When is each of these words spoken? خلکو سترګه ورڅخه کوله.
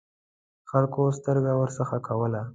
خلکو 0.69 1.01
سترګه 1.19 1.51
ورڅخه 1.59 1.97
کوله. 2.07 2.41